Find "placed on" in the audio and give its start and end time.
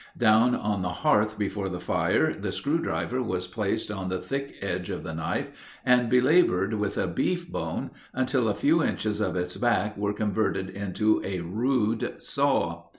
3.45-4.09